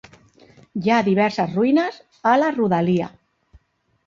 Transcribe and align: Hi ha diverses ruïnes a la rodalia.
Hi 0.87 0.93
ha 0.95 1.01
diverses 1.07 1.53
ruïnes 1.59 2.01
a 2.31 2.33
la 2.45 2.49
rodalia. 2.57 3.13